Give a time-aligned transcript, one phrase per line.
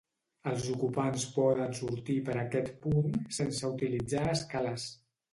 [0.51, 4.87] Els ocupants poden sortir per aquest punt sense utilitzar escales.